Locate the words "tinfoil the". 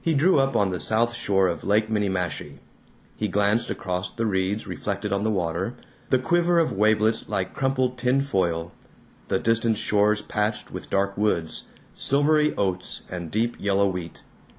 7.98-9.38